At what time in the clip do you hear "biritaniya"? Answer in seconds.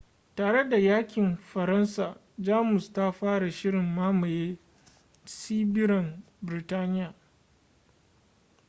6.41-7.13